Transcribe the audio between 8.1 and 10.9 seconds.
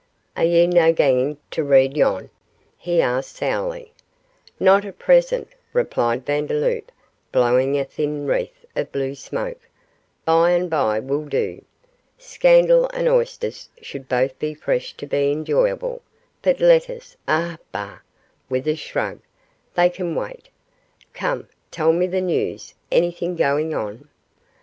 wreath of blue smoke, 'by and